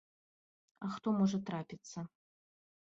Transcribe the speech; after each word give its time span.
А 0.89 0.89
хто 0.95 1.07
можа 1.19 1.37
трапіцца. 1.53 1.99